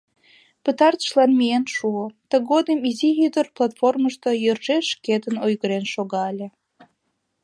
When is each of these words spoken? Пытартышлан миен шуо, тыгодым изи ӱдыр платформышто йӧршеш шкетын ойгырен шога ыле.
Пытартышлан 0.63 1.31
миен 1.39 1.65
шуо, 1.75 2.05
тыгодым 2.29 2.79
изи 2.89 3.09
ӱдыр 3.25 3.47
платформышто 3.55 4.29
йӧршеш 4.43 4.85
шкетын 4.93 5.35
ойгырен 5.45 5.85
шога 5.93 6.23
ыле. 6.31 6.47